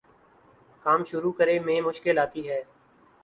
کام 0.85 1.03
شروع 1.09 1.31
کرے 1.31 1.57
میں 1.59 1.79
مشکل 1.81 2.17
آتی 2.19 2.47
ہے 2.49 2.61